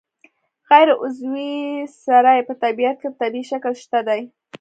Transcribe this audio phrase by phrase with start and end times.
[0.69, 1.51] غیر عضوي
[2.03, 4.21] سرې په طبیعت کې په طبیعي شکل شته دي.